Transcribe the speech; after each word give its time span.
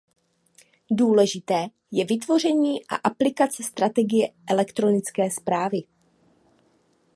Důležité 0.91 1.67
je 1.91 2.05
vytvoření 2.05 2.85
a 2.87 2.95
aplikace 2.95 3.63
strategie 3.63 4.29
elektronické 4.49 5.31
správy. 5.31 5.83